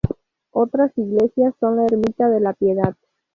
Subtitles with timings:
[0.49, 2.95] Otras iglesias son la ermita de la Piedad.